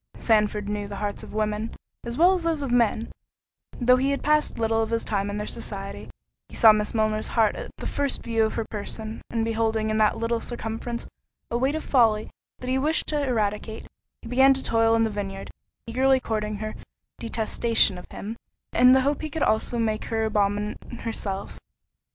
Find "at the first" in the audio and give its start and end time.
7.55-8.23